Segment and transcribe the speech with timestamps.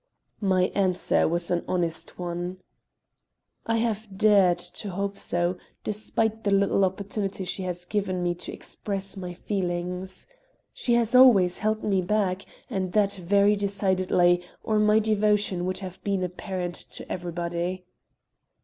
[0.41, 2.57] My answer was an honest one.
[3.67, 8.51] "I have dared to hope so, despite the little opportunity she has given me to
[8.51, 10.25] express my feelings.
[10.73, 16.03] She has always held me back, and that very decidedly, or my devotion would have
[16.03, 17.85] been apparent to everybody."